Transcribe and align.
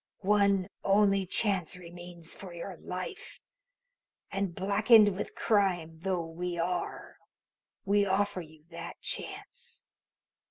One 0.21 0.67
only 0.83 1.27
chance 1.27 1.77
remains 1.77 2.33
for 2.33 2.53
your 2.55 2.75
life, 2.77 3.39
and, 4.31 4.55
blackened 4.55 5.15
with 5.15 5.35
crime 5.35 5.99
though 5.99 6.25
we 6.25 6.57
are, 6.57 7.17
we 7.85 8.07
offer 8.07 8.41
you 8.41 8.63
that 8.71 8.99
chance. 9.01 9.85